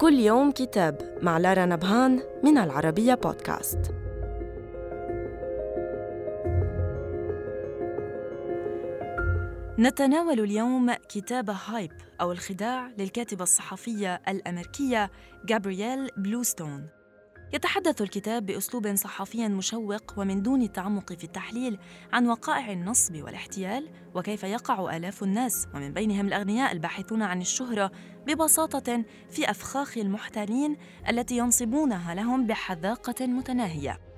[0.00, 3.78] كل يوم كتاب مع لارا نبهان من العربية بودكاست.
[9.78, 15.10] نتناول اليوم كتاب هايب أو الخداع للكاتبة الصحفية الأمريكية
[15.44, 16.99] جابرييل بلوستون.
[17.52, 21.78] يتحدث الكتاب بأسلوب صحفي مشوق ومن دون التعمق في التحليل
[22.12, 27.90] عن وقائع النصب والاحتيال وكيف يقع آلاف الناس ومن بينهم الأغنياء الباحثون عن الشهرة
[28.26, 30.76] ببساطة في أفخاخ المحتالين
[31.08, 34.09] التي ينصبونها لهم بحذاقة متناهية.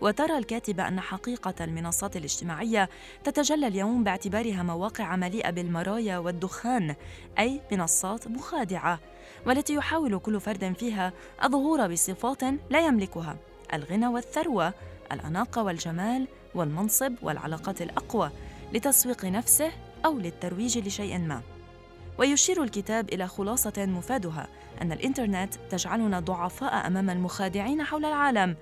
[0.00, 2.88] وترى الكاتبة أن حقيقة المنصات الاجتماعية
[3.24, 6.94] تتجلى اليوم باعتبارها مواقع مليئة بالمرايا والدخان
[7.38, 9.00] أي منصات مخادعة
[9.46, 11.12] والتي يحاول كل فرد فيها
[11.44, 13.36] الظهور بصفات لا يملكها
[13.74, 14.74] الغنى والثروة
[15.12, 18.30] الأناقة والجمال والمنصب والعلاقات الأقوى
[18.72, 19.72] لتسويق نفسه
[20.04, 21.42] أو للترويج لشيء ما.
[22.18, 24.46] ويشير الكتاب إلى خلاصة مفادها
[24.82, 28.56] أن الإنترنت تجعلنا ضعفاء أمام المخادعين حول العالم.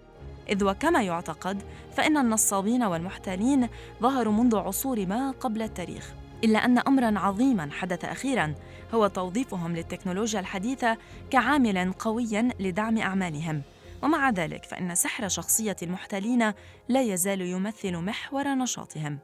[0.50, 1.62] إذ وكما يعتقد
[1.96, 3.68] فإن النصابين والمحتالين
[4.02, 6.12] ظهروا منذ عصور ما قبل التاريخ
[6.44, 8.54] إلا أن أمرا عظيما حدث أخيرا
[8.94, 10.96] هو توظيفهم للتكنولوجيا الحديثة
[11.30, 13.62] كعامل قوي لدعم أعمالهم.
[14.02, 16.52] ومع ذلك فإن سحر شخصية المحتالين
[16.88, 19.18] لا يزال يمثل محور نشاطهم.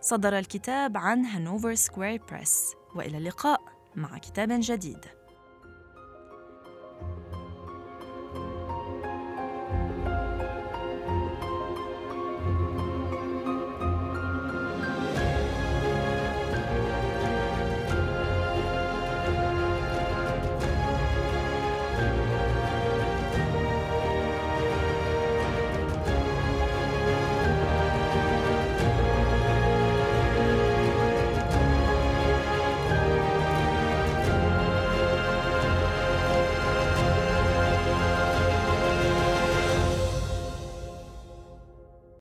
[0.00, 3.60] صدر الكتاب عن Hanover Square Press وإلى اللقاء
[3.94, 5.19] مع كتاب جديد.